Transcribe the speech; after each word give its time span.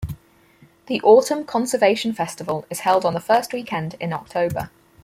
The 0.87 0.99
"Autumn 1.01 1.45
Conservation 1.45 2.11
Festival" 2.13 2.65
is 2.71 2.79
held 2.79 3.05
on 3.05 3.13
the 3.13 3.19
first 3.19 3.53
weekend 3.53 3.97
in 3.99 4.13
October. 4.13 4.71